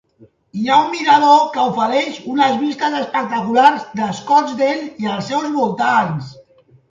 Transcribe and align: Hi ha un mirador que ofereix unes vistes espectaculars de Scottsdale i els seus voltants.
Hi 0.59 0.63
ha 0.69 0.77
un 0.83 0.87
mirador 0.93 1.41
que 1.57 1.65
ofereix 1.71 2.15
unes 2.35 2.55
vistes 2.61 2.95
espectaculars 3.01 3.85
de 4.01 4.07
Scottsdale 4.21 4.87
i 5.05 5.11
els 5.17 5.29
seus 5.33 5.53
voltants. 5.59 6.33